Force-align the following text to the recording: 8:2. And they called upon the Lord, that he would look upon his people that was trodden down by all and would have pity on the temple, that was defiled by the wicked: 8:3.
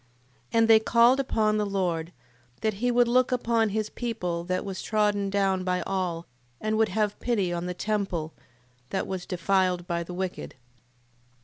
8:2. 0.51 0.57
And 0.57 0.67
they 0.67 0.79
called 0.79 1.19
upon 1.19 1.57
the 1.57 1.65
Lord, 1.67 2.11
that 2.61 2.73
he 2.81 2.89
would 2.89 3.07
look 3.07 3.31
upon 3.31 3.69
his 3.69 3.91
people 3.91 4.43
that 4.45 4.65
was 4.65 4.81
trodden 4.81 5.29
down 5.29 5.63
by 5.63 5.83
all 5.83 6.25
and 6.59 6.75
would 6.75 6.89
have 6.89 7.19
pity 7.19 7.53
on 7.53 7.67
the 7.67 7.75
temple, 7.75 8.33
that 8.89 9.05
was 9.05 9.27
defiled 9.27 9.85
by 9.85 10.01
the 10.01 10.15
wicked: 10.15 10.55
8:3. 10.55 10.55